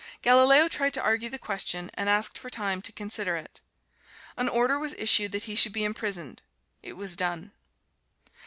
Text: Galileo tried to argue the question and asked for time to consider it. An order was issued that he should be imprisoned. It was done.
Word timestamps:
Galileo 0.23 0.67
tried 0.67 0.95
to 0.95 1.01
argue 1.03 1.29
the 1.29 1.37
question 1.37 1.91
and 1.93 2.09
asked 2.09 2.35
for 2.35 2.49
time 2.49 2.81
to 2.81 2.91
consider 2.91 3.35
it. 3.35 3.61
An 4.35 4.49
order 4.49 4.79
was 4.79 4.95
issued 4.95 5.31
that 5.33 5.43
he 5.43 5.53
should 5.53 5.73
be 5.73 5.83
imprisoned. 5.85 6.41
It 6.81 6.93
was 6.93 7.15
done. 7.15 7.51